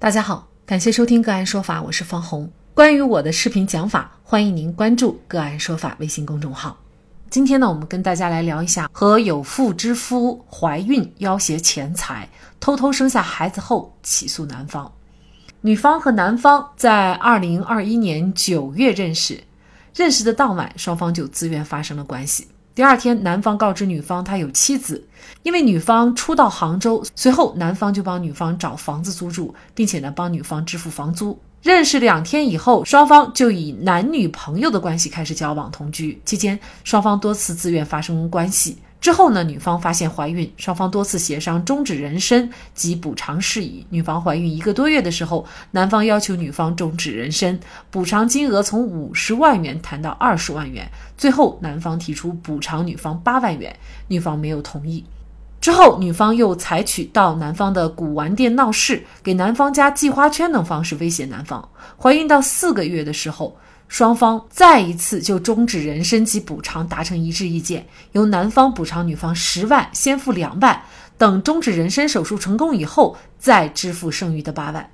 [0.00, 2.50] 大家好，感谢收听个案说法，我是方红。
[2.72, 6.74] 关于我的视频讲法，欢迎您关注个案说法微信公众号。
[7.28, 12.26] 今天呢，我们跟大家来聊一下和有妇之夫怀孕要挟钱财，
[12.58, 14.90] 偷偷生下孩子后起诉男方。
[15.60, 19.44] 女方和男方在二零二一年九月认识，
[19.94, 22.48] 认识的当晚，双方就自愿发生了关系。
[22.80, 25.06] 第二天，男方告知女方他有妻子，
[25.42, 31.38] 因为女方初到杭州，随后男方就帮女方找房子租住，并且呢帮女方支付房租。
[31.60, 36.18] 认识两天以后，双方就以男女朋友的关系开始交往同居。
[36.24, 38.78] 期间，双方多次自愿发生关系。
[39.00, 43.86] 之后呢，女方发现怀孕，双方多次协商终止人身及补偿事宜。
[43.88, 47.58] 女方怀孕一个多月的时候，男方要求女方终止人身，
[47.90, 50.86] 补偿金额从五十万元谈到二十万元。
[51.16, 53.74] 最后，男方提出补偿女方八万元，
[54.08, 55.02] 女方没有同意。
[55.62, 61.66] 之后，女方又采取到男方的古玩店闹事，给男方家系花圈等方式威胁男方。
[61.98, 63.56] 怀孕到四个月的时候。
[63.90, 70.80] 双方再一次就终止人身及补偿达成一致意见，由男方补偿女方十万，先付两万，
[71.18, 74.88] 等终止人身手术成功以后再支付剩余的八万。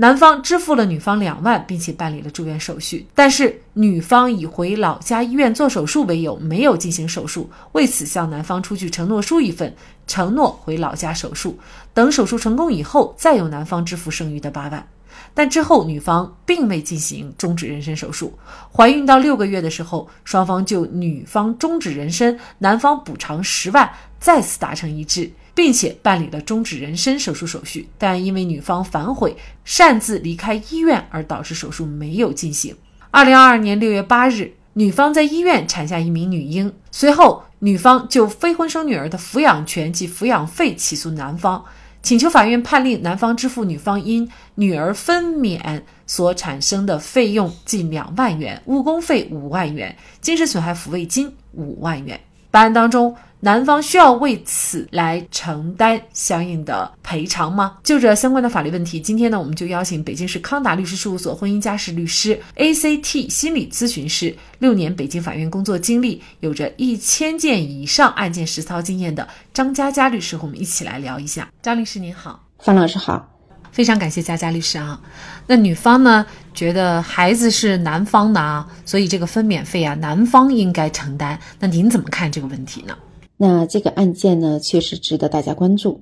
[0.00, 9.74] 男方支付了女方两万，并且办理了住院手续，但是女方以回老家医院做手术为由，没有进行手术，为此向男方出具承诺书一份，
[10.06, 11.58] 承诺回老家手术，
[11.92, 14.86] 等手术成功以后再由男方支付剩余的八万。
[15.34, 18.32] 但之后，女方并未进行终止妊娠手术。
[18.72, 27.88] 怀孕到六个月的时候，双方就女方终止妊娠，男方补偿十万，再次达成一致，并且办理了终止人身手术手续。
[27.98, 32.76] 但因为女方反悔，擅自离开医院，而导致手术没有进行。
[33.10, 41.64] 二零二二年六月八日，女方在医院产下一名女婴，随后女方就非婚生女儿的抚养权及抚养费起诉男方。
[42.04, 52.20] 请求法院判令男方支付女方因女儿分娩所产生的费用近两万元，误工费五万元，精神损害抚慰金五万元。
[52.52, 53.16] 本案当中。
[53.40, 57.76] 男方需要为此来承担相应的赔偿吗？
[57.84, 71.48] 就这相关的法律问题，今天呢，我们就邀请北京市康达律师事务所婚姻家事律师、ACT 心理咨询师，六年北京法院工作经历，有着一千件以上案件实操经验的张佳佳律师和我们一起来聊一下。
[71.62, 73.24] 张律师您好，方老师好，
[73.70, 75.00] 非常感谢佳佳律师啊。
[75.46, 81.38] 那女方呢觉得孩子是男方的啊，所以这个分娩费啊，男方应该承担。
[81.60, 82.98] 那您怎么看这个问题呢？
[83.40, 86.00] 那这个案件呢，确实值得大家关注。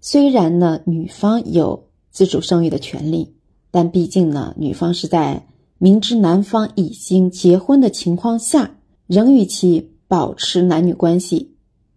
[0.00, 3.34] 虽然呢，女方有自主生育的权利，
[3.72, 5.44] 但毕竟呢，女方是在
[5.78, 11.54] 明知男方已经结婚的情况下，仍与其保持男女关系，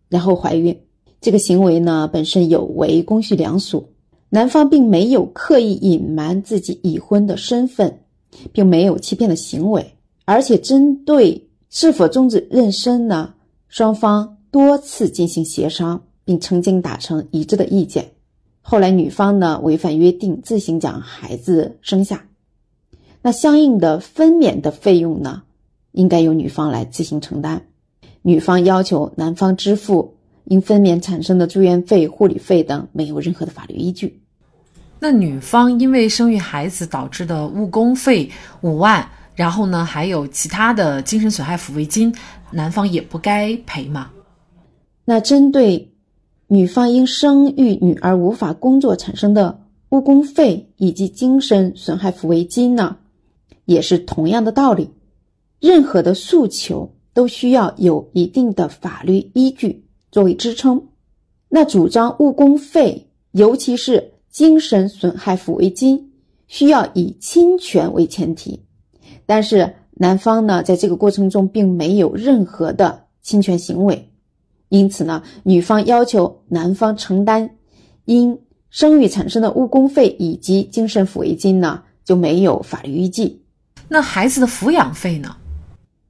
[0.10, 0.76] 然后怀孕，
[1.22, 3.88] 这个行为呢，本身有违公序良俗。
[4.30, 8.00] 男方并没有刻意隐瞒自己已婚的身份，
[8.52, 9.94] 并没有欺骗的行为，
[10.26, 13.36] 而且针对是否终止妊娠呢，
[13.68, 14.33] 双方。
[14.54, 18.12] 多次进行协商，并曾经达成一致的意见。
[18.62, 22.24] 后来女方呢违反约定，自行将孩子生下，
[23.24, 25.42] 那相应的分娩的费用呢，
[25.94, 27.66] 应该由女方来自行承担。
[28.22, 30.14] 女方要求男方支付
[30.44, 34.22] 因分娩产生的住院费、护理费等，没有任何的法律依据。
[35.00, 38.30] 那女方因为生育孩子导致的误工费
[38.62, 42.14] 五万，然后呢还有其他的精神损害抚慰金，
[42.52, 44.12] 男方也不该赔吗？
[45.06, 45.94] 那针对
[46.48, 49.60] 女方因生育女儿无法工作产生的
[49.90, 52.98] 误工费以及精神损害抚慰金呢，
[53.66, 54.90] 也是同样的道理。
[55.60, 60.88] 任何的诉求都需要有一定的法律依据作为支撑。
[61.50, 66.12] 那主张误工费，尤其是精神损害抚慰金，
[66.48, 68.62] 需要以侵权为前提。
[69.26, 74.10] 但是男方呢，在这个过程中并没有任何的侵权行为。
[74.74, 77.48] 因此呢，女方要求男方承担
[78.06, 78.36] 因
[78.72, 83.40] 生育产生的误工费以及精神抚慰金呢，就没有法律依据。
[83.88, 85.36] 那孩子的抚养费呢？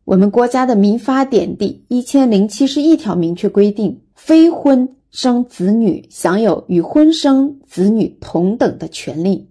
[0.05, 9.45] 我们国家的民法典第一千零七十一条明确规定，非婚生子女享有与婚生子女同等的权利，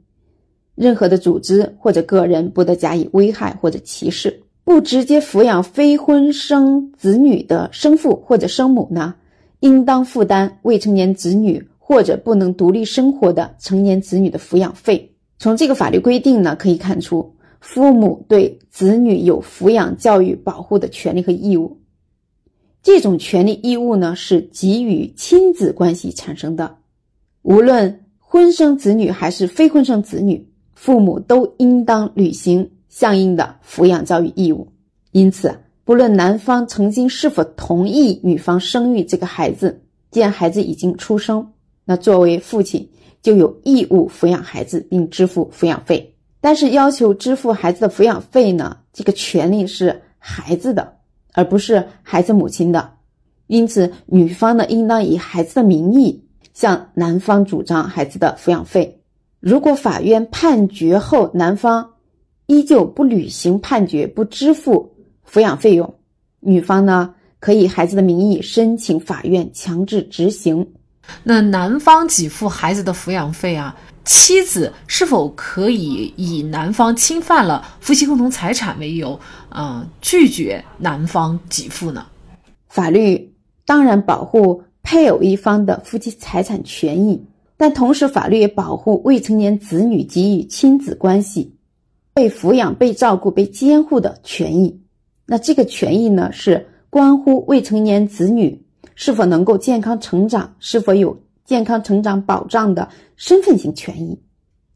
[0.75, 4.42] 任何的组织或者个人不得加以危害或者歧视。
[4.65, 9.15] 不直接抚养非婚生子女的生父或者生母呢，
[9.61, 15.13] 应当负担未成年子女或者不能独立生活的成年子女的抚养费。
[15.39, 21.79] 从这个法律规定呢，可以看出，父母对子女有抚养、教育、保护的权利和义务。
[22.85, 26.77] 这种权利义务呢，是基于亲子关系产生的，
[27.43, 34.69] 无论婚生子女还是非婚生子女，父母都应当履行相应的抚养教育义务。
[35.13, 41.53] 因此，不论男方曾经是否同意女方生育这个孩子，既然孩子已经出生，
[41.87, 42.91] 那作为父亲
[43.23, 46.15] 就有义务抚养孩子并支付抚养费。
[46.41, 50.97] 但是，要求支付孩子的抚养费呢，这个权利是孩子的，
[51.33, 52.91] 而不是孩子母亲的。
[53.47, 59.03] 因此，女方呢应当以孩子的名义向男方主张孩子的抚养费。
[59.41, 61.92] 如果法院判决后，男方
[62.53, 64.95] 依旧不履行判决，不支付
[65.27, 65.95] 抚养费用，
[66.41, 70.67] 女方呢可以孩子的名义申请法院强制执行。
[71.25, 82.05] 那男方给付孩子的抚养费啊，妻子是否可以以男方侵犯了夫妻共同财产为由，呃，拒绝男方给付呢？
[82.69, 83.33] 法律。
[83.65, 87.25] 当然，保护配偶一方的夫妻财产权益，
[87.57, 91.52] 但同时法律也保护未成年子女给予亲子关系、
[92.15, 94.81] 被抚养、被照顾、被监护的权益。
[95.27, 98.61] 那这个权益呢，是关乎未成年子女
[98.95, 104.19] 是否能够健康成长、是否有健康成长保障的身份性权益。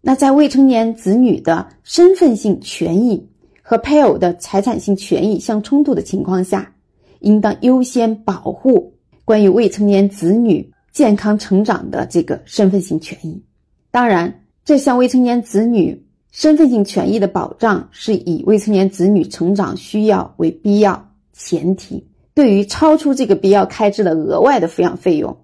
[0.01, 3.27] 那在未成年子女的身份性权益
[3.63, 6.73] 和配偶的财产性权益相冲突的情况下。
[7.21, 8.93] 应当优先保护
[9.25, 13.43] 关于未成年子女健康成长的这个身份性权益。
[13.91, 14.33] 当然，
[14.67, 16.01] 这项未成年子女
[16.37, 22.07] 身份性权益的保障是以未成年子女成长需要为必要前提。
[22.35, 25.35] 对于超出这个必要开支的额外的抚养费用，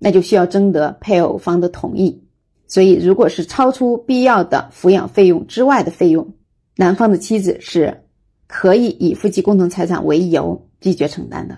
[0.00, 2.20] 那就需要征得配偶方的同意。
[2.66, 6.28] 所以，如果是超出必要的抚养费用之外的费用，
[6.74, 8.02] 男方的妻子是
[8.48, 10.60] 可以以夫妻共同财产为由。
[10.80, 11.56] 拒绝承担的，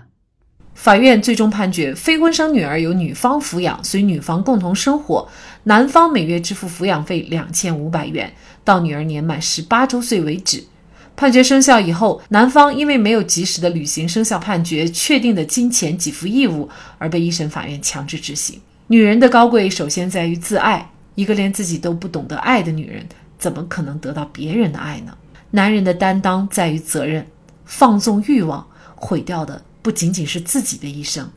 [0.75, 5.27] 法院最终判决非婚生女儿由女方抚养，随女方共同生活，
[5.63, 8.33] 男方每月支付抚养费两千五百元，
[8.63, 10.63] 到女儿年满十八周岁为止。
[11.15, 16.67] 判决生效以后，男方因为没有及时的履行生效判决确定的金钱给付义务，
[16.97, 18.59] 而被一审法院强制执行。
[18.87, 25.15] 女人的高贵首先在于自爱，一个连自己都不懂得爱的女人，怎么可能得到别人的爱呢？
[25.51, 27.25] 男人的担当在于责任，
[27.63, 28.65] 放纵欲望。
[28.95, 31.29] 毁掉的不仅仅是自己的一生，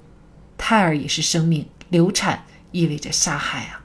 [0.57, 3.83] 胎儿也是生命，流产意味着杀害啊！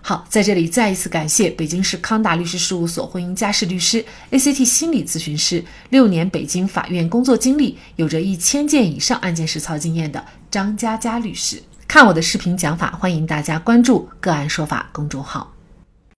[0.00, 11.60] 好，在这里再一次感谢北京市康达律师事务所婚姻家事律师、ACT 心理咨询师，六年北京法院工作经历，有着一千件以上案件实操经验的张佳佳律师。
[11.88, 15.53] 看我的视频讲法，欢迎大家关注“个案说法”公众号。